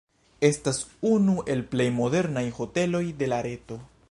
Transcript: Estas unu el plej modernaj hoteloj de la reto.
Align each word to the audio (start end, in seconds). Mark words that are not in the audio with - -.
Estas 0.47 0.79
unu 1.09 1.35
el 1.55 1.61
plej 1.75 1.89
modernaj 2.01 2.45
hoteloj 2.61 3.07
de 3.23 3.33
la 3.35 3.45
reto. 3.51 3.85